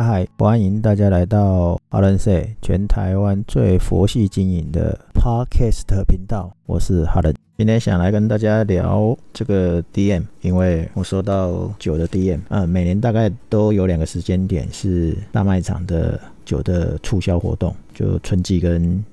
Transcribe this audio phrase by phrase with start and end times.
[0.00, 7.34] 嗨，欢迎大家来到阿伦 say 全台湾最佛系经营的 podcast 频道，我是哈伦。
[7.56, 19.04] 今天想来跟大家聊这个 DM，因为我收到酒的 DM，呃，每年大概都有两个时间点是大卖场的酒的促销活动，就春季跟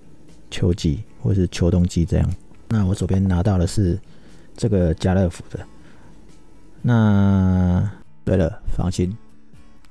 [0.51, 2.29] 秋季，或是秋冬季这样。
[2.69, 3.97] 那我手边拿到的是
[4.55, 5.59] 这个家乐福的。
[6.83, 7.91] 那
[8.23, 9.11] 对了，放心。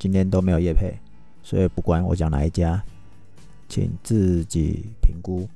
[0.05, 0.93] 今天都没有叶配，
[1.43, 2.83] 所以不管我讲哪一家，
[3.71, 5.49] 请自己评估。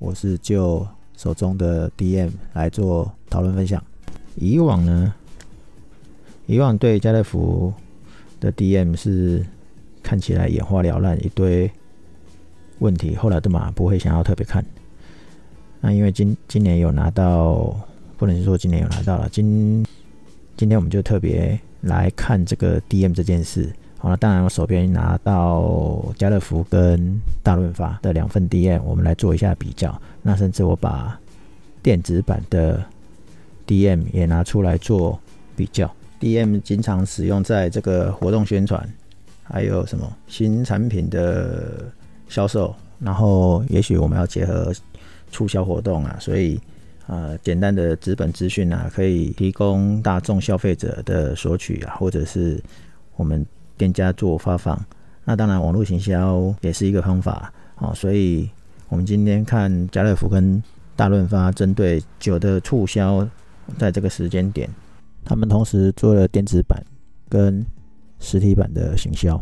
[0.00, 0.84] 我是就
[1.16, 3.80] 手中的 DM 来做讨论分享。
[4.34, 5.14] 以往呢，
[6.46, 7.72] 以往对家乐福
[8.40, 9.46] 的 DM 是
[10.02, 11.70] 看起来眼花缭乱，一堆
[12.80, 14.66] 问题，后来都嘛不会想要特别看。
[15.80, 17.78] 那因为今今年有拿到，
[18.16, 19.86] 不能说今年有拿到了，今
[20.56, 23.72] 今天我们就特别来看这个 DM 这件事。
[24.04, 29.98] 好了，当然我手边拿到家乐福跟大润发的两份 DM，我们来做一下比较。
[30.20, 31.18] 那甚至我把
[31.82, 32.84] 电子版的
[33.66, 35.18] DM 也拿出来做
[35.56, 35.90] 比较。
[36.20, 38.86] DM 经常使用在这个活动宣传，
[39.42, 41.90] 还有什么新产品的
[42.28, 44.70] 销售，然后也许我们要结合
[45.30, 46.60] 促销活动啊，所以
[47.06, 52.62] 呃简单的纸本资讯啊，可以提供大众消费者的索取啊，或者是
[53.16, 53.42] 我们。
[53.76, 54.78] 店家做发放，
[55.24, 57.92] 那当然网络行销也是一个方法哦。
[57.94, 58.48] 所以，
[58.88, 60.62] 我们今天看家乐福跟
[60.94, 63.28] 大润发针对酒的促销，
[63.78, 64.68] 在这个时间点，
[65.24, 66.80] 他们同时做了电子版
[67.28, 67.64] 跟
[68.20, 69.40] 实体版的行销。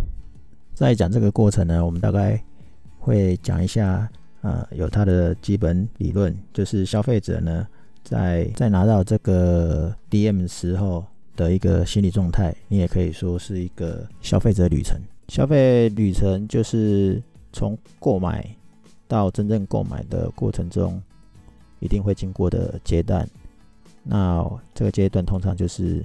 [0.75, 2.43] 在讲这个过程呢，我们大概
[2.99, 4.09] 会讲一下，
[4.41, 7.67] 呃，有它的基本理论，就是消费者呢，
[8.03, 11.05] 在在拿到这个 DM 时候。
[11.35, 15.01] 的一个心理状态，你也可以说是一个消费者旅程。
[15.29, 18.47] 消费旅程就是从购买
[19.09, 21.03] 到真正购买的过程中，
[21.81, 23.27] 一定会经过的阶段。
[24.03, 26.05] 那这个阶段通常就是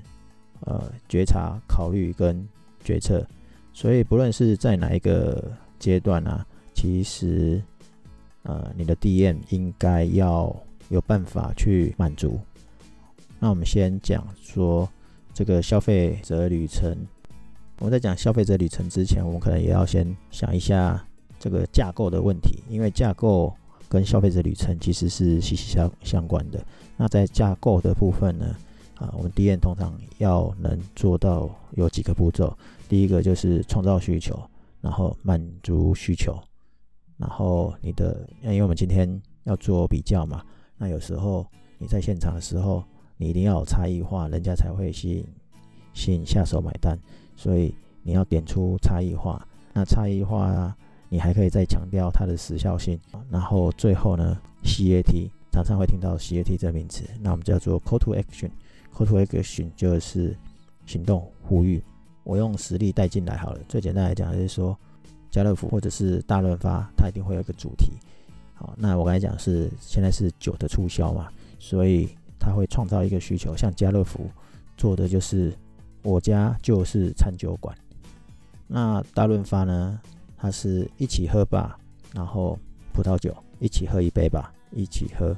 [0.61, 2.47] 呃觉察、考虑跟
[2.83, 3.25] 决策。
[3.73, 7.61] 所以不论是在哪一个阶段啊，其实
[8.44, 10.55] 呃你的 DM 应该要
[10.88, 12.39] 有办法去满足。
[13.39, 14.89] 那我们先讲说。
[15.37, 16.97] 这个消费者旅程，
[17.77, 21.05] 我们在讲消费者旅程之前，我们可能也要先想一下
[21.37, 23.53] 这个架构的问题，因为架构
[23.87, 26.59] 跟消费者旅程其实是息息相相关的。
[26.97, 28.55] 那在架构的部分呢，
[28.95, 32.57] 啊，我们 D N 通常要能做到有几个步骤，
[32.89, 34.41] 第一个就是创造需求，
[34.81, 36.35] 然后满足需求，
[37.15, 40.43] 然后你的，因为我们今天要做比较嘛，
[40.79, 41.45] 那有时候
[41.77, 42.83] 你在现场的时候。
[43.17, 45.25] 你一定要有差异化，人家才会吸引
[45.94, 46.97] 吸引下手买单。
[47.35, 47.73] 所以
[48.03, 50.75] 你要点出差异化，那差异化啊
[51.09, 53.00] 你还可以再强调它的时效性。
[53.29, 58.51] 然后最后呢，CAT 常常会听到 CAT 这名词，那我们叫做 Call to Action。
[58.94, 60.38] Call to Action 就是
[60.85, 61.83] 行动呼吁。
[62.23, 63.59] 我用实例带进来好了。
[63.67, 64.77] 最简单来讲就是说，
[65.31, 67.91] 家乐福或者是大润发，它一定会有一个主题。
[68.53, 71.29] 好，那我刚才讲是现在是酒的促销嘛，
[71.59, 72.07] 所以。
[72.39, 74.29] 他会创造一个需求，像家乐福
[74.77, 75.53] 做的就是
[76.03, 77.75] 我家就是餐酒馆。
[78.67, 79.99] 那大润发呢？
[80.37, 81.79] 它是一起喝吧，
[82.13, 82.59] 然后
[82.93, 85.35] 葡萄酒一起喝一杯吧，一起喝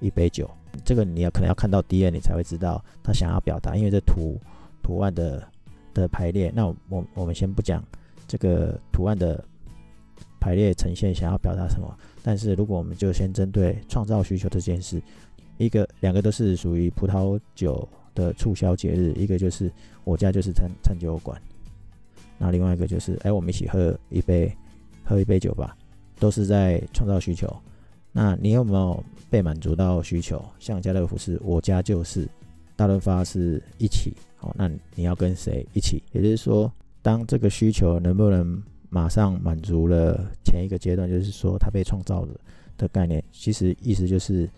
[0.00, 0.50] 一杯酒。
[0.84, 4.40] 这个你要可能要看到 D N 你才会知道他想要表达，因为这图
[4.82, 5.46] 图案的
[5.94, 6.50] 的排列。
[6.52, 7.84] 那我我们先不讲
[8.26, 9.44] 这个图案的
[10.40, 15.00] 排列呈现想要表达什么，但是如果我们就先针对创造需求这件事。
[15.60, 19.70] 一个、两个都是属于葡萄酒的促销节日，一个就是
[20.04, 21.38] 我家就是餐餐酒馆，
[22.38, 24.50] 那另外一个就是，哎，我们一起喝一杯，
[25.04, 25.76] 喝一杯酒吧，
[26.18, 27.54] 都是在创造需求。
[28.10, 30.42] 那你有没有被满足到需求？
[30.58, 32.26] 像家乐福是我家就是，
[32.74, 36.02] 大润发是一起，好，那你要跟谁一起？
[36.12, 36.72] 也就是说，
[37.02, 42.32] 当这个需求能不能马上满足了前一个阶段，就是说它被创造的
[42.78, 44.48] 的概念，其实意思就是。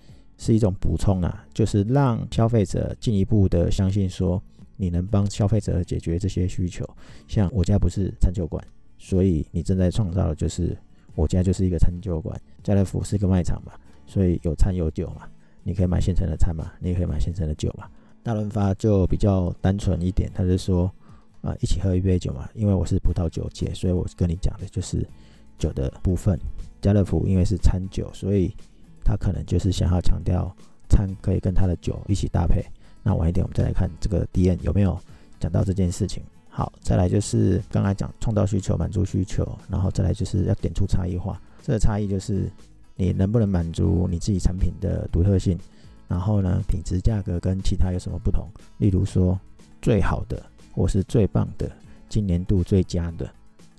[0.43, 4.43] 是一种补充啊，就是让消费者进一步的相信说，
[4.77, 6.85] 你能帮消费者解决这些需求。
[7.29, 8.61] 像我家不是餐酒馆，
[8.99, 10.77] 所以你正在创造的就是
[11.15, 12.37] 我家就是一个餐酒馆。
[12.65, 13.71] 家乐福是一个卖场嘛，
[14.05, 15.29] 所以有餐有酒嘛，
[15.63, 17.89] 你可以买现成的餐嘛，你也可以买现成的酒嘛。
[18.25, 20.93] 大润发就比较单纯一点，他是说
[21.41, 25.07] 啊，一起喝一杯酒嘛，因为我是葡萄酒界，所以我跟你讲的就是
[25.57, 26.37] 酒的部分。
[26.81, 28.53] 家乐福因为是餐酒，所以
[29.05, 30.55] 他可能就是想要强调
[30.89, 32.65] 餐可以跟他的酒一起搭配。
[33.03, 34.99] 那晚一点我们再来看这个 D N 有没有
[35.41, 36.23] 讲到这件事情。
[36.49, 41.41] 好，再来就是刚才讲创造需求、满足需求，然后再来就是要点出差异化。
[41.63, 42.51] 这个差异就是
[42.95, 45.59] 你能不能满足你自己产品的独特性，
[46.09, 48.47] 然后呢，品质、价格跟其他有什么不同？
[48.77, 49.39] 例如说
[49.81, 50.43] 最好的
[50.75, 51.71] 或是最棒的、
[52.09, 53.29] 今年度最佳的。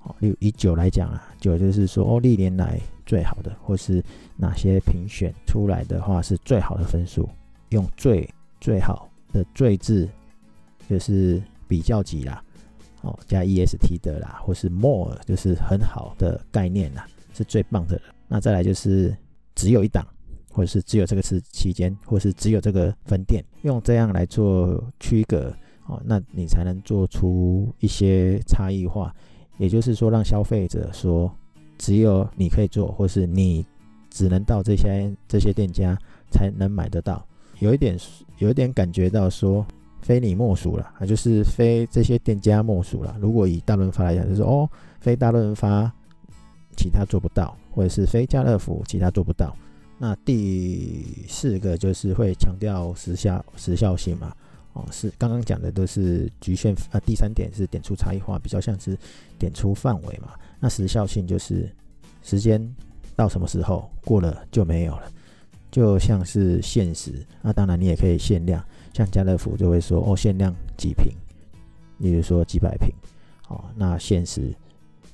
[0.04, 4.04] 哦，例如以酒来讲啊，酒就是说哦，历年来最好的，或是
[4.36, 7.28] 哪些评选出来的话是最好的分数，
[7.70, 8.30] 用最
[8.60, 10.08] 最好的最字
[10.90, 12.44] 就是比较级啦，
[13.02, 18.00] 哦，加 E S T 的啦，或是 more 就是很好的概念啦，是最棒的。
[18.28, 19.16] 那再来就是
[19.56, 20.06] 只有一档，
[20.52, 25.56] 或者是只有这个是期间，或是只有这个分店，用这样来做区隔
[25.86, 29.16] 哦，那你才能做出一些差异化。
[29.58, 31.32] 也就是说，让消费者说，
[31.78, 33.66] 只有你可以做，或是你
[34.10, 35.98] 只能到这些这些店家
[36.32, 37.26] 才能买得到。
[37.60, 37.98] 有一点，
[38.40, 39.66] 有一点感觉到说，
[40.02, 43.16] 非你莫属了啊，就是非这些店家莫属了。
[43.22, 44.70] 如果以大润发来讲，就是哦，
[45.00, 45.92] 非大润发，
[46.76, 49.56] 其他做不到，或者是非家乐福，其他做不到。
[50.00, 54.34] 那第四个就是会强调时效时效性嘛。
[54.74, 57.00] 哦，是刚刚讲的都是局限啊。
[57.06, 58.98] 第三点是点出差异化，比较像是
[59.38, 60.34] 点出范围嘛。
[60.60, 61.70] 那时效性就是
[62.24, 62.60] 时间
[63.16, 65.12] 到什么时候过了就没有了，
[65.70, 67.24] 就像是限时。
[67.42, 68.66] 那当然你也可以限量，
[68.96, 71.14] 像家乐福就会说哦限量几瓶，
[72.00, 72.90] 例如说几百瓶。
[73.50, 74.52] 哦，那限时，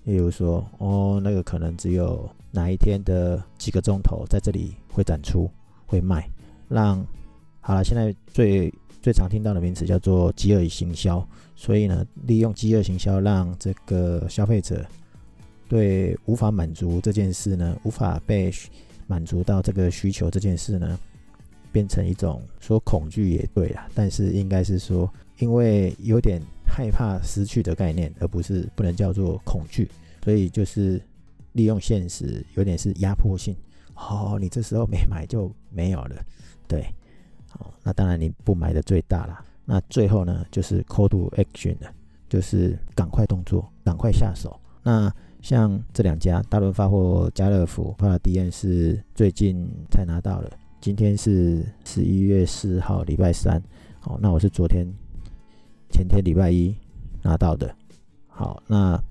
[0.05, 5.51] 例如说哦那个可能只有哪一天的几个钟头在这里会展出
[5.85, 6.29] 会卖，
[6.69, 7.05] 让
[7.59, 8.73] 好了现在最。
[9.01, 11.25] 最常听到的名词叫做饥饿行销，
[11.56, 14.86] 所以呢，利用饥饿行销，让这个消费者
[15.68, 18.51] 对无法满足这件事呢，无法被
[19.07, 21.00] 满足到这个需求这件事呢，
[21.72, 29.90] 变成一种说恐惧也对啦，但是应该是说，因为有点害怕失去的概念，而不是不能叫做恐惧，
[30.24, 31.01] 所以就是
[31.54, 33.56] 利用现实，有点是压迫性。
[33.96, 36.25] 哦，你这时候没买就没有了，
[36.68, 36.86] 对。
[37.50, 39.44] 好，那当然你不买的最大啦。
[39.66, 41.94] 那最后呢，就是 call to action 的，
[42.28, 44.60] 就是赶快动作，赶快下手。
[44.81, 45.12] 那
[45.42, 50.51] 像这两家大润发或家乐福发的 DM 是最近才拿到的，
[50.81, 53.62] 今天是十一月四号，礼拜三。
[54.00, 54.88] 好，那我是昨天
[55.92, 56.75] 前天礼拜一
[57.22, 57.74] 拿到的。
[58.28, 59.01] 好，那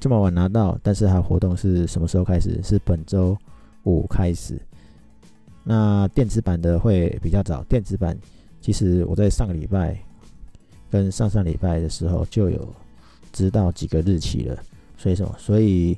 [0.00, 2.60] 这么晚拿到，但是它活动是什么时候开始？
[2.62, 3.36] 是本周
[3.84, 4.60] 五开始。
[5.64, 8.16] 那电子版的会比较早，电子版
[8.60, 9.96] 其实我在上个礼拜
[10.90, 12.68] 跟上上礼拜的时候就有
[13.32, 14.58] 知道几个日期了，
[14.96, 15.96] 所以说，所以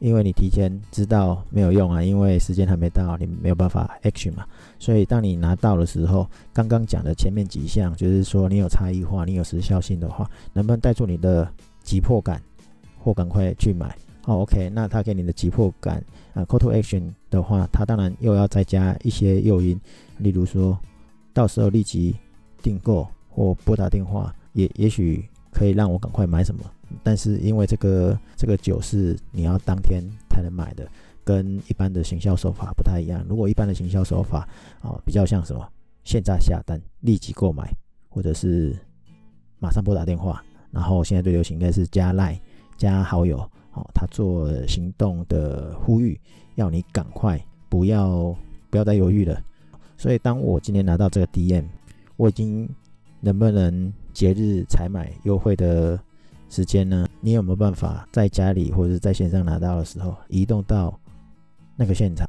[0.00, 4.44] 因为你提前知道没有用啊，因为时间还没到，你没有办法 action 嘛，
[4.78, 11.48] 所以当你拿到的时候，刚刚讲的前面几项，就是说你有差异化，你有时效性的话，能不能带出你的
[11.82, 12.40] 急迫感，
[12.98, 13.96] 或赶快去买？
[14.28, 16.04] 哦，OK，那他给你的急迫感，
[16.34, 19.80] 呃，call to action 的话，他当然又要再加一些诱因，
[20.18, 20.78] 例如说，
[21.32, 22.14] 到时候立即
[22.62, 26.60] 订购或拨打电话，也也许可以让我赶快买什么。
[27.02, 30.86] 但是因为这个这个酒是你要当天才能买的，
[31.24, 33.24] 跟一般的行销手法不太一样。
[33.30, 34.46] 如果一般的行销手法
[34.82, 35.66] 啊，比较像什么，
[36.04, 37.72] 现在下单立即购买，
[38.10, 38.76] 或者是
[39.58, 42.38] 马上拨打电话，然后现在最流行的是加赖
[42.76, 43.50] 加好友。
[43.78, 46.18] 哦他做行动的呼吁，
[46.56, 48.36] 要你赶快，不要
[48.70, 49.40] 不要再犹豫了。
[49.96, 51.64] 所以，当我今天拿到这个 DM，
[52.16, 52.68] 我已经
[53.20, 55.98] 能不能节日采买优惠的
[56.48, 57.08] 时间呢？
[57.20, 60.98] 你有没有办法在家里或者在线上拿到的时候，移动到
[61.76, 62.28] 那个现场，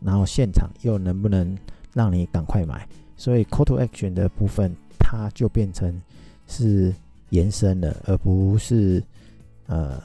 [0.00, 1.56] 然后现场又能不能
[1.92, 2.86] 让你赶快买？
[3.16, 6.00] 所以，call to action 的部分，它就变成
[6.46, 6.92] 是
[7.30, 9.02] 延伸了，而不是
[9.66, 10.02] 呃。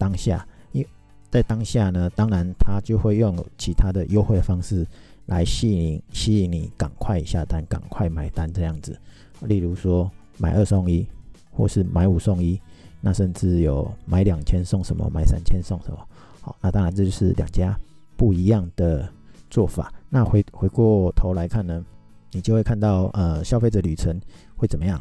[0.00, 0.82] 当下，因
[1.30, 4.86] 在当下呢，当然他就会用其他的优惠方式
[5.26, 8.98] 来吸引吸引你赶快下单、赶快买单这样子。
[9.42, 11.06] 例如说买二送一，
[11.52, 12.58] 或是买五送一，
[13.02, 15.98] 那甚至有买两千送什么，买三千送什么。
[16.40, 17.78] 好，那当然这就是两家
[18.16, 19.06] 不一样的
[19.50, 19.92] 做法。
[20.08, 21.84] 那回回过头来看呢，
[22.32, 24.18] 你就会看到呃消费者旅程
[24.56, 24.98] 会怎么样？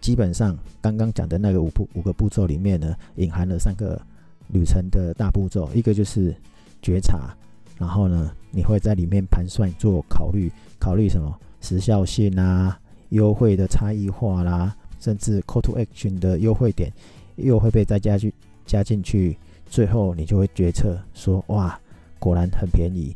[0.00, 4.00] 基本上刚刚讲的那个五步五个步骤里面呢，隐含了三个。
[4.48, 6.34] 旅程的大步骤，一个就是
[6.80, 7.34] 觉察，
[7.78, 12.78] 然后呢，你会在里面盘算、做考虑，考虑什么时效性啊、
[13.10, 16.92] 优惠的差异化啦，甚至 call to action 的优惠点
[17.36, 18.32] 又会被再加去
[18.66, 21.78] 加进去，最后你就会决策说，哇，
[22.18, 23.14] 果然很便宜。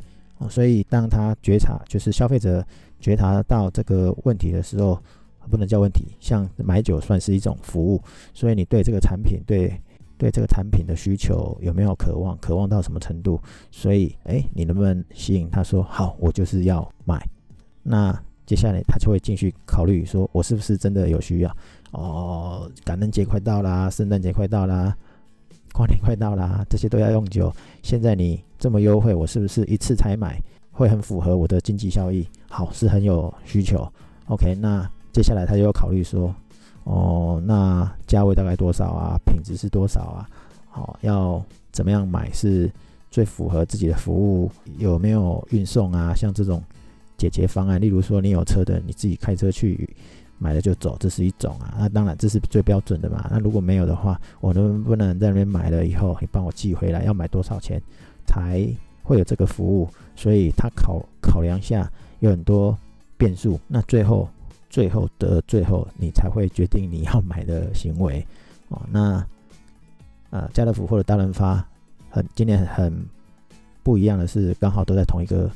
[0.51, 2.63] 所以当他觉察，就是消费者
[3.01, 5.01] 觉察到这个问题的时候，
[5.49, 6.05] 不能叫问题。
[6.21, 8.03] 像买酒算是一种服务，
[8.35, 9.73] 所以你对这个产品，对
[10.19, 13.41] 对这个产品的需求有没有渴望，渴望到什么程度？
[13.71, 17.21] 所以，哎，你能不能吸引他说好，我就是要买？
[17.83, 18.13] 那
[18.45, 21.57] 接下来他就会继续考虑说，我是不是真的有需要？
[21.93, 24.97] 哦，感恩节快到啦，圣诞节快到啦，
[25.73, 27.53] 跨年快到啦，这些都要用酒。
[27.83, 30.41] 现在你这么优惠，我是不是一次才买？
[30.73, 33.91] 会很符合我的经济效益，好是很有需求。
[34.27, 36.35] OK，那接下来他就要考虑说，
[36.87, 39.19] 哦，那价位大概多少啊？
[39.27, 40.29] 品质是多少啊？
[40.71, 42.71] 好，要怎么样买是
[43.11, 44.51] 最符合自己的服务？
[44.79, 46.15] 有没有运送啊？
[46.15, 46.63] 像这种
[47.17, 49.89] 解决方案，例如说你有车的，你自己开车去
[50.39, 51.75] 买了就走，这是一种啊。
[51.79, 53.29] 那当然这是最标准的嘛。
[53.31, 57.05] 那如果没有的话，我能不能在那边买了以后，你帮我寄回来？
[57.05, 57.81] 要买多少钱
[58.27, 58.67] 才？
[59.03, 61.89] 会有这个服务，所以他考考量下
[62.19, 62.77] 有很多
[63.17, 64.29] 变数，那最后
[64.69, 68.27] 最后的最后，你才会决定你要买的行为
[68.69, 68.81] 哦。
[68.91, 69.25] 那
[70.31, 71.67] 呃，家乐福或者大润发
[72.11, 72.93] 很今年很
[73.83, 75.51] 不一样的是，刚好都在同一个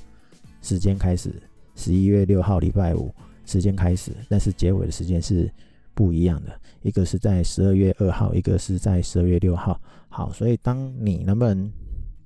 [0.62, 1.32] 时间开始，
[1.74, 3.12] 十一月六号礼拜五
[3.44, 5.52] 时间开始，但是结尾的时间是
[5.92, 9.78] 不一样的，一个是在十二月二号，一个是在十二月六号。
[10.08, 11.70] 好，所以当你能不能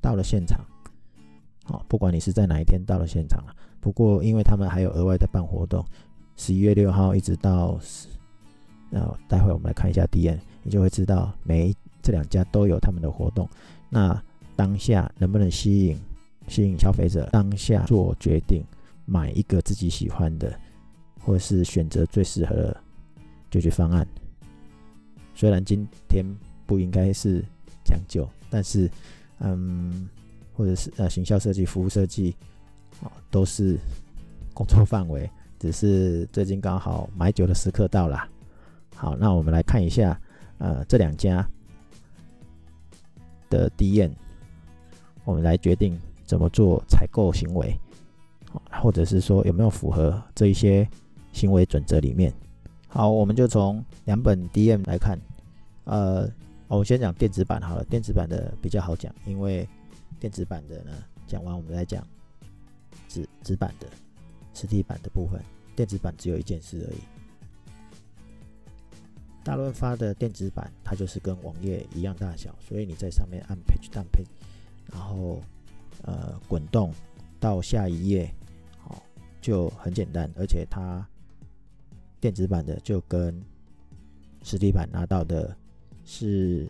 [0.00, 0.60] 到了现场？
[1.64, 5.82] 好，不管你是在哪一天到了现场啊，不过因为他们还有额外的办活动，
[6.36, 7.78] 十一月六号一直到，
[8.90, 13.48] 呃，待会我们来看一下 D N，你就会知道每这两家都有他们的活动。
[13.88, 14.20] 那
[14.56, 15.98] 当下能不能吸引
[16.48, 18.62] 吸引消费者当下做决定，
[19.04, 20.58] 买一个自己喜欢的，
[21.20, 22.80] 或者是选择最适合的
[23.50, 24.06] 解决方案？
[25.34, 26.24] 虽然今天
[26.66, 27.44] 不应该是
[27.84, 28.90] 讲究，但是，
[29.38, 30.08] 嗯。
[30.56, 32.32] 或者是呃，行销设计、服务设计，
[33.02, 33.76] 啊，都是
[34.52, 35.28] 工作范围。
[35.64, 38.28] 只是最近刚好买酒的时刻到了。
[38.94, 40.20] 好，那我们来看一下，
[40.58, 41.42] 呃，这两家
[43.48, 44.14] 的 D N，
[45.24, 47.74] 我们来决定怎么做采购行为，
[48.70, 50.86] 或者是说有没有符合这一些
[51.32, 52.30] 行为准则里面。
[52.86, 55.18] 好，我们就从两本 D M 来看。
[55.84, 56.28] 呃，
[56.68, 59.66] 我们先讲电子版好了，电子版的比较好讲，因为。
[60.20, 60.92] 电子版的呢，
[61.26, 62.06] 讲完我们再讲
[63.08, 63.86] 纸纸版的
[64.54, 65.38] 实体版的部分。
[65.74, 66.98] 电子版只有一件事而已。
[69.42, 74.26] 大润发的电子版，它就是跟网页一样大小，所以你在上面按 Page Down Page，
[74.92, 75.42] 然后
[76.02, 76.92] 呃滚动
[77.38, 78.34] 到下一页，
[78.78, 79.02] 好
[79.40, 80.30] 就很简单。
[80.36, 81.06] 而且它
[82.20, 83.42] 电子版的就跟
[84.42, 85.56] 实体版拿到的
[86.04, 86.68] 是。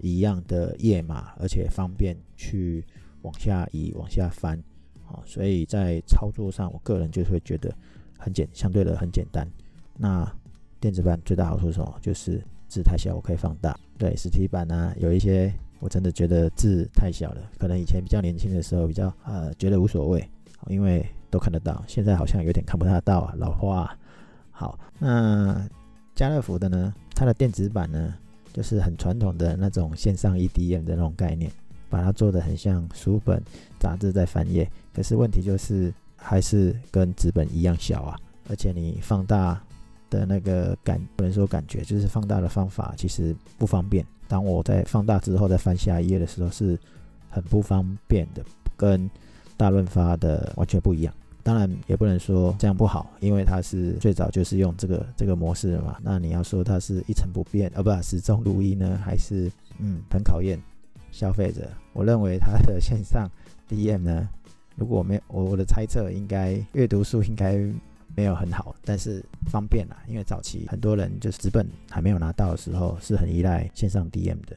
[0.00, 2.84] 一样的页码，而且方便去
[3.22, 4.56] 往下移、往下翻，
[5.08, 7.76] 啊，所以在操作上，我个人就会觉得
[8.18, 9.48] 很简，相对的很简单。
[9.96, 10.30] 那
[10.80, 11.98] 电子版最大好处是什么？
[12.02, 13.74] 就是字太小，我可以放大。
[13.96, 20.28] 对，实体版呢，有一些我真的觉得字太小了，可能以前比较年轻的时候比较呃觉得无所谓，
[20.66, 21.82] 因为都看得到。
[21.86, 23.96] 现在好像有点看不太到啊，老花。
[24.50, 25.66] 好，那
[26.14, 28.14] 家乐福的呢，它的电子版呢？
[28.50, 31.52] 就是很传统的那种线上 EDM 的那种概念，
[31.88, 33.40] 把它做的很像书本
[33.78, 34.68] 杂志在翻页。
[34.92, 38.18] 可是问题就是还是跟纸本一样小啊，
[38.50, 39.58] 而且你放大
[40.10, 44.04] 的那个感不能说感觉，就是放大的方法其实不方便。
[44.26, 46.78] 当我在放大之后再翻下一页的时候，是
[47.30, 48.44] 很不方便的，
[48.76, 49.08] 跟
[49.56, 51.14] 大润发的完全不一样。
[51.42, 55.96] 当然也不能说这样不好，因为它是最早就是用这个这个模式的嘛。
[56.02, 60.58] 那你要说它是一成不变，呃，不始终如一呢，还是嗯很考验
[61.10, 61.66] 消费者？
[61.94, 63.26] 我认为它的线上
[63.66, 64.28] DM 呢，
[64.78, 67.58] 如果我没我我的猜测，应该阅读数应该
[68.14, 74.56] 没有很好，但是方便啦，因为早期很多人就是纸本还没有拿到的时候，是很依赖线上 DM 的。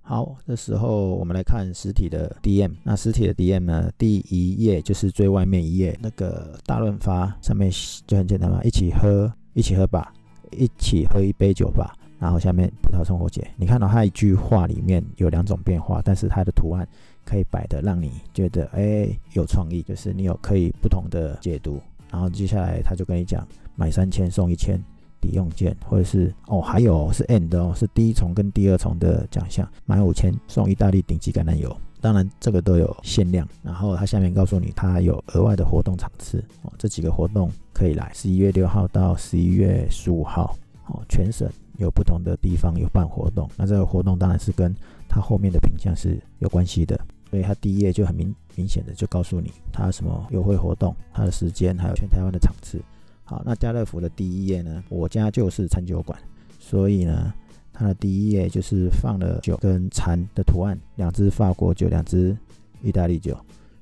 [0.00, 2.72] 好，这时候我们来看实体的 DM。
[2.82, 3.90] 那实体的 DM 呢？
[3.98, 7.70] 第一页就是最外面一页，那个大润发上面
[8.06, 10.12] 就很简单嘛，一起喝，一起喝吧，
[10.52, 11.94] 一起喝一杯酒吧。
[12.18, 16.88] 然后下面葡萄生活节，你看到它一句话里面有两种变化，但是它的图案
[17.28, 21.78] 可以摆的让你觉得哎有创意，就是你有可以不同的解读。
[22.10, 24.82] 然后接下来他就跟你讲，买三千送一千。
[25.20, 33.44] 抵用券，或者是哦，还有是 end 哦，是第一重跟第二重的奖项，买五千送意大利顶级橄榄油，当然这个都有限量。
[33.60, 40.56] 然后它下面告诉你，它有额外的活动场次哦，这几个活动可以来，十一月六号到十一月十五号
[40.86, 43.50] 哦，全省有不同的地方有办活动。
[43.56, 44.72] 那这个活动当然是跟
[45.08, 46.96] 它后面的品相是有关系的，
[47.30, 52.80] 所以它第一页就很明明显的就告诉你它什么优惠活动，它的时间，还有全台湾的场次。
[53.24, 56.18] 好，那家乐福的第一页呢，我家就是餐酒馆，
[56.58, 57.32] 所以呢，
[57.72, 62.36] 它的第一页就是放了酒跟餐的图案，两只法国酒，两只
[62.82, 63.36] 意大利酒，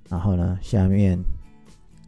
[0.09, 1.17] 然后呢，下面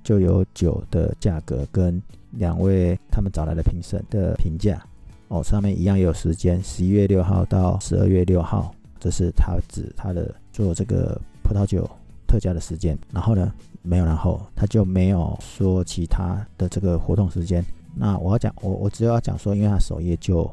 [0.03, 2.03] 就有酒的价格跟
[2.33, 4.85] 两位他们找来的评审的评价。
[5.29, 10.35] 哦，上面一样有时间，十一月六号到十二月六号，这是他指他的
[10.65, 11.89] 做这个葡萄酒
[12.27, 12.99] 特价的时间。
[13.13, 17.65] 然后呢，没有然后，他就没有说其他的这个活动时间。
[17.95, 20.45] 那我要讲，我我只有要讲说，因为他首页就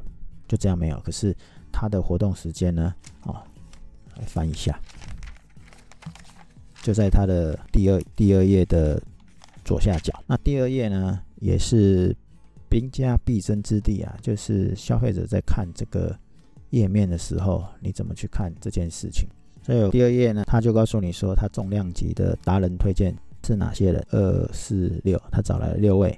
[0.48, 1.36] 就这样没有，可是
[1.72, 2.94] 他的活动时间呢，
[3.24, 3.36] 哦，
[4.26, 4.80] 翻一下，
[6.84, 9.02] 就在他的第二第二页的
[9.64, 10.14] 左下角。
[10.28, 12.16] 那第二页呢，也是。
[12.68, 16.14] 兵家必争之地啊，就是消费者在看这个
[16.72, 19.30] 页面的时候，你怎么去看这件事情？
[19.66, 24.06] 所以第二页呢，他就告诉你说，他重量级的达人推荐是哪些人？
[24.12, 26.16] 二四六，他找来了六位。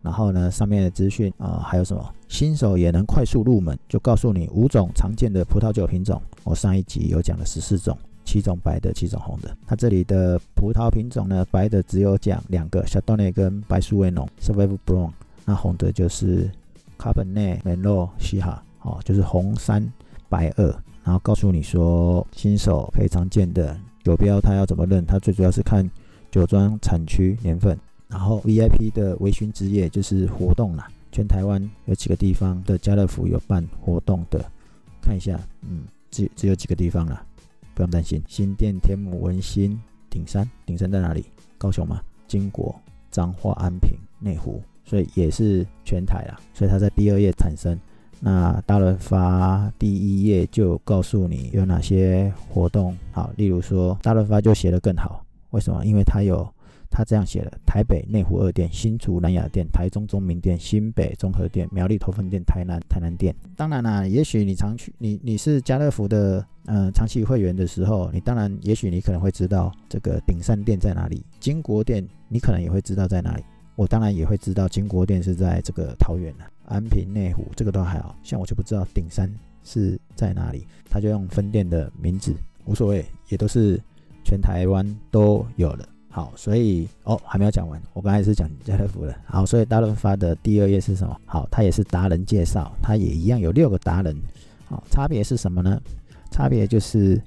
[0.00, 2.14] 然后呢，上面的资讯啊，还有什么？
[2.28, 6.22] 新手也能快速入门，就告诉你五种常见的葡萄酒品种。
[6.44, 9.54] 我上一集有讲了十四种，七种白的，七种红的。
[9.66, 15.10] 它这里的葡萄品种呢，白的只有讲两个，小豆内跟白苏维农 s u r v i v a Brown）。
[15.44, 16.50] 那红的就是
[16.96, 19.86] 卡本内梅洛西哈，哦，就是红三
[20.28, 25.06] 白二，然后告诉你说新手可以常见的酒标，它要怎么认？
[25.06, 25.88] 它最主要是看
[26.32, 34.44] 酒庄产区年份，然后 VIP 的微醺之夜就是活动啦，全台湾有几个地方的家乐福有办活动的，
[35.00, 37.24] 看一下，嗯，只只有几个地方啦，
[37.72, 38.20] 不用担心。
[38.26, 41.26] 新店、天母、文心、顶山，顶山在哪里？
[41.56, 42.00] 高雄吗？
[42.26, 42.74] 金国、
[43.12, 44.60] 彰化、安平、内湖。
[44.84, 47.78] 所以也是全台啦，所以它在第二页产生。
[48.20, 55.84] 那大润发第一页就告诉你有哪些活动，好，例如说大润发就写得更好，为什么？
[55.84, 56.46] 因为它有
[56.90, 63.34] 它这样写的：台北内湖二店、新竹南雅店、台中中明店、新北综合店、苗栗头份店、台南台南店。
[63.54, 73.44] 当然啦，也许你常去，你你是家乐福的嗯长期会员的时候，你当然也许你可能会知道这个顶山店在哪里，金国店你可能也会知道在哪里。
[73.74, 79.32] 我当然也会知道金国店是在这个桃园的安平内湖，这个都还好像我就不知道顶山
[79.64, 83.80] 是在哪里，他就用分店的名字，无所谓，也都是
[84.24, 85.88] 全台湾都有了。
[86.08, 89.14] 好，所以哦还没有讲完，我刚才是讲家乐福的。
[89.26, 91.20] 好，所以大润发的第二页是什么？
[91.24, 94.16] 好，它也是达人介绍，它也一样有六个达人。
[94.66, 95.80] 好，差别是什么呢？
[96.30, 97.20] 差别就是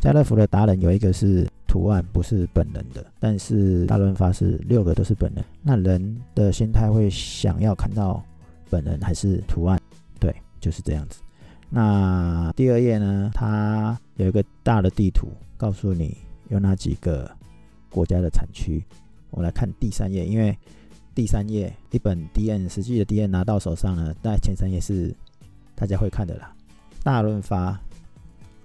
[0.00, 1.46] 家乐福的达人有一个是。
[1.68, 5.42] 图案不是本人的，但是大润发是六个都是本人。
[5.62, 8.22] 那人的心态会想要看到
[8.72, 9.78] 本人还是图案？
[10.18, 11.20] 对，就是这样子。
[11.68, 13.30] 那第二页呢？
[13.34, 16.16] 它有一个大的地图，告诉你
[16.48, 17.30] 有哪几个
[17.90, 18.82] 国家的产区。
[19.30, 20.56] 我来看第三页，因为
[21.14, 25.14] 第三页一本 D N 实际的 D N 拿到手上呢，在前三页是
[25.74, 26.54] 大家会看的啦。
[27.02, 27.78] 大润发，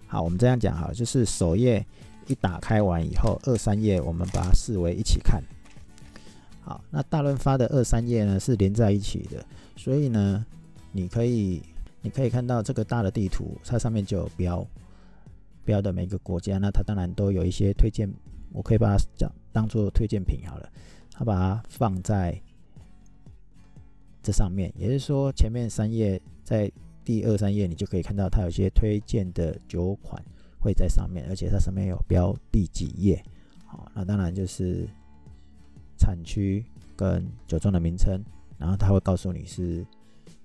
[0.08, 1.86] 好，我们这样讲哈，就是首页。
[2.30, 5.41] 一打开完以后，二三页我们把它视为一起看。
[6.60, 9.46] 好，那大润发的二三页呢是连在一起的，
[9.78, 10.46] 所以呢，
[10.92, 11.62] 你可以
[12.02, 14.68] 你可以看到这个大的地图，它上面就有标
[15.63, 18.12] 标的每个国家，那它当然都有一些推荐，
[18.52, 20.70] 我可以把它讲当做推荐品好了，
[21.12, 22.38] 它把它放在
[24.22, 26.70] 这上面，也就是说前面三页在
[27.06, 30.22] 第二三页你就可以看到它有些推荐的酒款。
[30.60, 33.24] 会在上面，而且它上面有标第几页，
[33.63, 34.90] 好，那当然就是
[35.98, 38.20] 产区跟酒庄的名称，
[38.58, 39.86] 然后它会告诉你是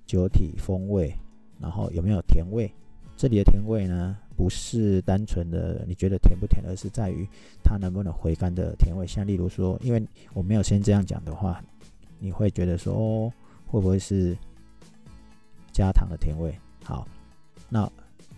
[0.07, 1.15] 酒体风味，
[1.59, 2.73] 然后有没有甜味。
[3.17, 7.29] 这里的甜味呢，不是单纯的你觉得甜不甜，而是在于
[7.63, 9.07] 它能不能回甘的甜味。
[9.07, 11.63] 像例如说，因为我没有先这样讲的话，
[12.19, 13.33] 你会觉得说哦，
[13.67, 14.37] 会不会是
[15.73, 16.55] 加糖的甜味？
[16.85, 17.07] 好，
[17.69, 17.91] 那。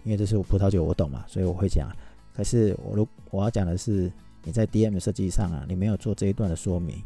[0.04, 1.90] 因为这是我葡萄酒，我懂嘛，所以我会讲。
[2.34, 7.02] 可是我如我要讲的是，你在 DM 设计上啊，你没有做这一段的说明，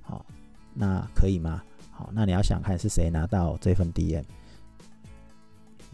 [0.00, 0.24] 好，
[0.72, 1.62] 那可以吗？
[2.00, 4.24] 好，那你要想看是谁拿到这份 DM。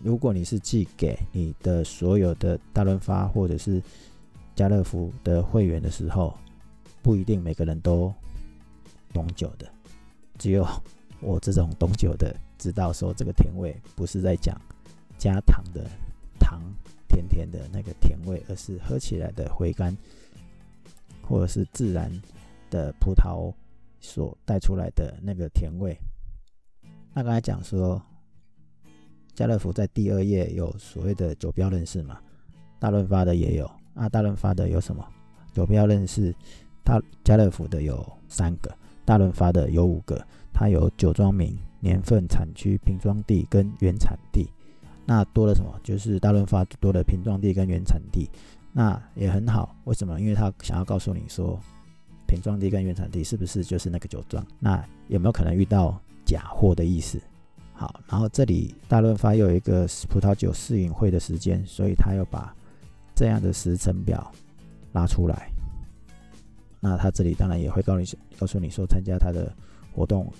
[0.00, 3.82] 如果你是寄给你的所有的大润发或者是
[4.54, 6.32] 家乐福的会员的时候，
[7.02, 8.14] 不一定每个人都
[9.12, 9.68] 懂酒的，
[10.38, 10.64] 只有
[11.20, 14.56] 我这种懂酒的知道说这个甜味不是在讲
[15.18, 15.84] 加糖的。
[16.38, 16.62] 糖
[17.08, 19.96] 甜甜的那个甜味，而是喝起来的回甘，
[21.22, 22.12] 或者是自然
[22.70, 23.52] 的葡萄
[24.06, 25.98] 所带出来的那个甜味。
[27.12, 28.00] 那刚才讲说，
[29.34, 32.18] 家乐福在第二页有所谓的酒标认识嘛？
[32.78, 34.08] 大润发的也有啊。
[34.08, 35.04] 大润发的有什么
[35.52, 36.32] 酒标认识？
[36.84, 38.72] 大家乐福的有三个，
[39.04, 44.48] 大润发的有五个，它有酒庄名、年份、产区、瓶装地跟原产地。
[45.04, 45.80] 那多了什么？
[45.82, 48.30] 就是大润发多了瓶装地跟原产地，
[48.72, 49.74] 那也很好。
[49.84, 50.20] 为什么？
[50.20, 51.58] 因为他想要告诉你说，
[52.26, 54.44] 瓶装地跟原产地是不是就是那个酒庄？
[54.58, 57.20] 那有没有可能遇到假货的意思？
[57.72, 62.54] 好，然后这里大润发又有一个葡萄酒试饮会的时间，所以他又把
[63.14, 64.32] 这样的时程表
[64.92, 65.50] 拉出来。
[66.80, 69.50] 那他这里当然也会告诉告诉你说，参加他的
[69.94, 70.30] 活动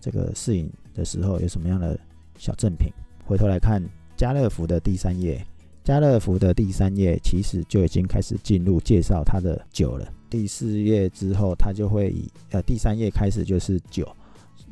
[0.00, 1.98] 这个试饮的时候有什么样的
[2.36, 2.90] 小赠品。
[3.24, 3.82] 回头来看。
[4.18, 5.46] 家乐福的第三页，
[5.84, 10.12] 家乐福的第三页其实就已经开始进入介绍他的酒了。
[10.30, 14.06] 第四页之后，它就会以呃第三页开始就是酒，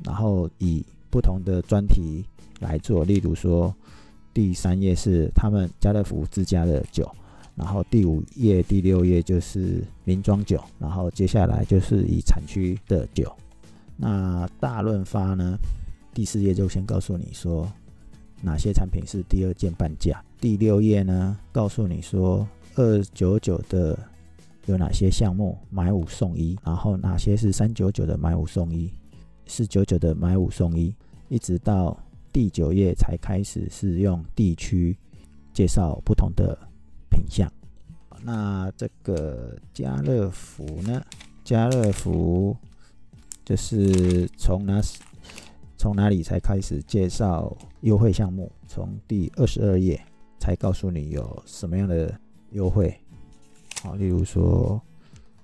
[0.04, 2.24] 然后以不同的专题
[2.60, 3.04] 来做。
[3.04, 3.74] 例如说，
[4.32, 7.10] 第三页是他们家乐福自家的酒，
[7.54, 13.30] 然后第五页、第六页就是名庄酒，然后接下来就是以产区的酒。
[13.96, 15.56] 那大润发呢？
[16.12, 17.70] 第四页就先告诉你说。
[18.42, 20.22] 哪些产品是第二件半价？
[20.38, 23.98] 第六页呢，告诉你说二九九的
[24.66, 28.92] 有哪些项目，买五送一，然后哪些是三九九的买五送一，
[29.46, 30.94] 四九九的买五送一，
[31.28, 31.96] 一直到
[32.32, 34.96] 第九页才开始是用地区
[35.52, 36.58] 介绍不同的
[37.10, 37.50] 品相。
[38.22, 41.00] 那这个家乐福呢？
[41.44, 42.56] 家乐福
[43.44, 44.82] 就是从哪？
[45.78, 48.50] 从哪里才开始介绍优惠项目？
[48.66, 50.00] 从第二十二页
[50.40, 52.12] 才告诉你有什么样的
[52.50, 52.98] 优惠。
[53.82, 54.80] 好，例如说，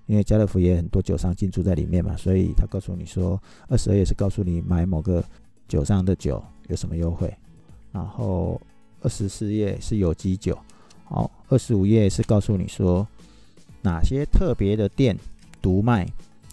[0.07, 5.23] 因为家乐福也很多酒商进驻在里面嘛，所以他告诉你说，二十二页是告诉你买某个
[5.69, 7.33] 酒商的酒有什么优惠。
[7.93, 8.61] 然后
[9.01, 10.59] 二十四页是有机酒。
[11.05, 13.07] 好，二十五页是告诉你说
[13.83, 15.17] 哪些特别的店
[15.61, 16.09] 独卖。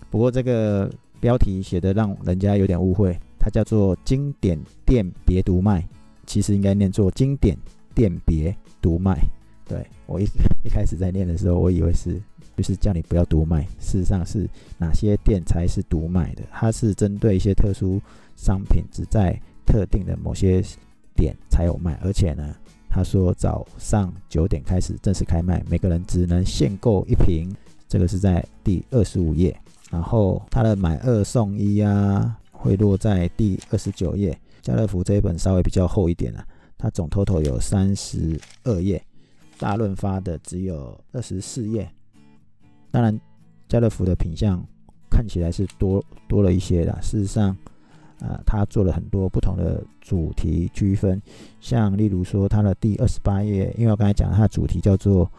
[0.10, 3.18] 不过这个标题写的让人家有点误会。
[3.42, 5.88] 它叫做经典店别独卖，
[6.28, 7.58] 其实应该念作经典
[7.96, 9.18] 店别独卖。
[9.70, 10.26] 对我一
[10.66, 12.22] 一开始在念的时候，我以为是
[12.58, 16.44] 就是叫你不要独卖，事实上是哪些店才是独卖的？
[16.52, 18.02] 它是针对一些特殊
[18.36, 20.62] 商品，只在特定的某些
[21.16, 22.54] 点才有卖，而且呢，
[22.90, 27.50] 他说早上九点开始正式开卖，每个人只能限购一瓶。
[27.88, 29.58] 这个是在第二十五页，
[29.90, 32.36] 然后他的买二送一啊。
[32.62, 34.38] 会落在第二十九页。
[34.62, 36.46] 家乐福这一本稍微比较厚一点啊，
[36.78, 39.02] 它总 total 有三十二页，
[39.60, 41.88] 大润发的只有二十四页。
[42.90, 43.20] 当然，
[43.68, 44.60] 家乐福的品相
[45.12, 46.92] 看起来是多多了一些的。
[47.02, 47.50] 事实上，
[48.20, 51.22] 啊，它做了很多不同的主题区分，
[51.62, 55.30] 像例如说它的第二十八页，因为我刚才讲它的主题叫做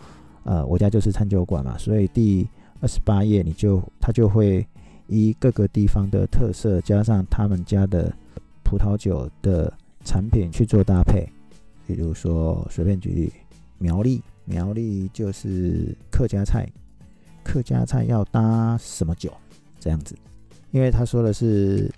[0.45, 2.47] 呃，我家就是餐酒馆嘛，所以第
[2.81, 4.65] 二十八页你就它就会。
[5.13, 8.15] 以各个地方的特色，加上他们家的
[8.63, 11.29] 葡萄酒的产品去做搭配，
[11.85, 13.33] 比如说随便举例，
[13.81, 16.71] 苗栗，苗栗就是客家菜，
[17.43, 19.33] 客家菜要搭什么酒？
[19.81, 20.15] 这样子，
[20.71, 21.93] 因为他说的是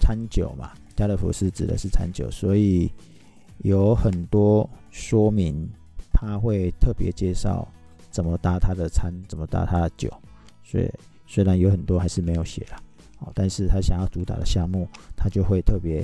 [0.00, 2.90] 餐酒嘛，家乐福是指的是餐酒，所以
[3.58, 5.68] 有很多说明，
[6.12, 7.68] 他会特别介绍
[8.10, 10.12] 怎么搭他的餐，怎么搭他的酒，
[10.64, 10.90] 所以。
[11.30, 12.82] 虽然有很多还是没有写了，
[13.18, 16.02] 哦，但是他想要主打的项目，他就会特别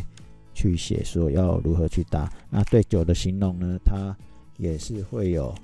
[0.52, 2.30] 去写说要如何去搭。
[2.50, 4.14] 那对酒的形容呢，他
[4.56, 5.54] 也是会有，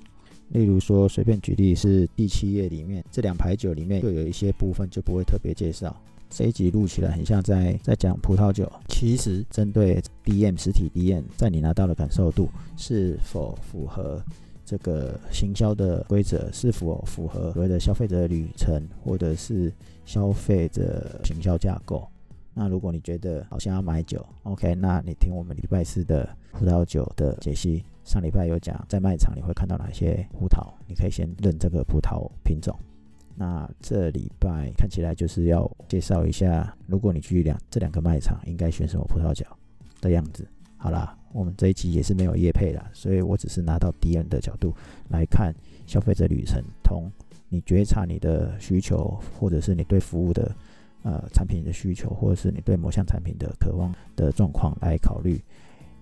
[0.48, 5.94] 例如说随便举例是第七页里面这两排酒里面，就有一些部分就不会特别介绍。
[6.28, 14.22] 这一集录起来很像在在讲葡萄酒，其实针对 DM 实体 DM，在你拿到的感受度是否符合？
[14.62, 19.72] 这个行销的规则是否符合所谓的消费者旅程，或者是
[20.04, 22.06] 消费者行销架构？
[22.52, 27.84] 那如果你觉得好像要买酒，OK，那你听我们礼拜四的葡萄酒的解析。
[28.04, 32.76] 上礼拜有讲在卖场你会看到哪些葡萄，你可以先认这个葡萄品种。
[33.36, 39.44] 那这礼拜看起来就是要介绍一下，如果你去两这两个卖场，应该选什么葡萄酒
[40.00, 40.46] 的样子。
[40.76, 41.16] 好啦。
[41.32, 44.74] 我们这一集也是没有业配啦，所以我只是拿到敌人的角度
[45.10, 45.54] 来看
[45.86, 47.08] 消费者旅程，同
[47.48, 50.50] 你觉察你的需求，或者是你对服务的
[51.02, 55.40] 呃产品的需求，或者是你对某项产品的渴望的状况来考虑，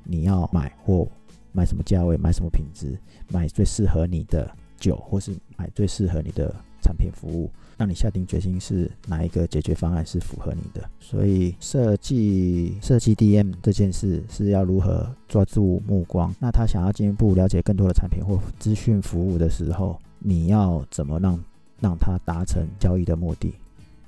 [0.04, 1.06] 你要买或
[1.52, 7.50] 买什么价位，买什么品质，买最适合你的酒，或是买最适合你的产品服务。
[7.76, 16.34] 让你下定决心是哪一个解决方案是符合你的，所以设计设计 DM 这件事是要如何抓住目光？
[16.40, 21.38] 那他想要进一步了解更多的产品或资讯服务的时候，你要怎么让
[21.78, 23.54] 让他达成交易的目的？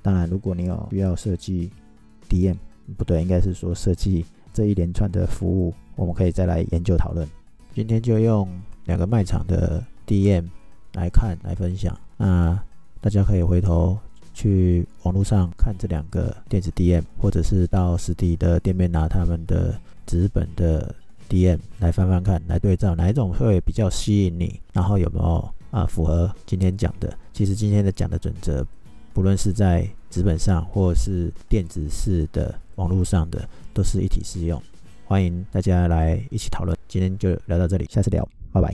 [0.01, 1.71] 当然，如果你有需要设计
[2.29, 2.55] DM，
[2.97, 7.27] 不对，应该是说设计这一连串的服务，我们可以再来研究讨论。
[7.73, 8.47] 今天就用
[8.85, 10.45] 两个卖场的 DM
[10.93, 12.61] 来看来分享，那
[12.99, 13.97] 大家可以回头
[14.33, 20.93] 去网络上看这两个电子 DM，或者是到实体的店面拿他们的纸本的
[21.29, 27.17] DM 来翻翻看，来对照哪一种会比较吸引你，然后有没有啊符合今天讲的。
[27.31, 28.65] 其实今天的讲的准则，
[29.13, 34.61] 不论是在纸本上或是电子式的网络上的，都是一体适用。
[35.05, 36.77] 欢迎大家来一起讨论。
[36.87, 38.69] 今天就聊到这里，下次聊，拜拜。